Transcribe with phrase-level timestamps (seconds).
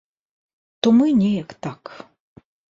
[0.81, 1.81] То мы неяк так.